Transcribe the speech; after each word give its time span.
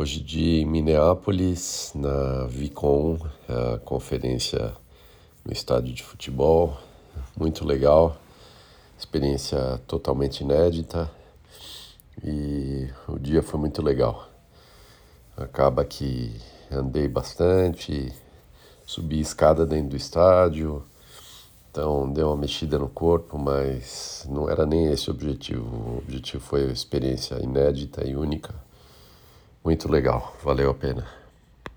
Hoje 0.00 0.20
dia 0.20 0.62
em 0.62 0.64
Minneapolis, 0.64 1.90
na 1.92 2.44
Vicon, 2.46 3.18
a 3.48 3.78
conferência 3.78 4.72
no 5.44 5.52
estádio 5.52 5.92
de 5.92 6.04
futebol, 6.04 6.78
muito 7.36 7.64
legal, 7.64 8.16
experiência 8.96 9.80
totalmente 9.88 10.42
inédita. 10.42 11.10
E 12.22 12.88
o 13.08 13.18
dia 13.18 13.42
foi 13.42 13.58
muito 13.58 13.82
legal. 13.82 14.28
Acaba 15.36 15.84
que 15.84 16.32
andei 16.70 17.08
bastante, 17.08 18.12
subi 18.86 19.18
escada 19.18 19.66
dentro 19.66 19.88
do 19.88 19.96
estádio, 19.96 20.84
então 21.72 22.08
deu 22.08 22.28
uma 22.28 22.36
mexida 22.36 22.78
no 22.78 22.88
corpo, 22.88 23.36
mas 23.36 24.24
não 24.30 24.48
era 24.48 24.64
nem 24.64 24.92
esse 24.92 25.10
o 25.10 25.12
objetivo. 25.12 25.66
O 25.66 25.98
objetivo 25.98 26.44
foi 26.44 26.68
a 26.68 26.72
experiência 26.72 27.34
inédita 27.42 28.06
e 28.06 28.14
única 28.14 28.67
muito 29.64 29.90
legal, 29.90 30.34
valeu 30.42 30.70
a 30.70 30.74
pena. 30.74 31.27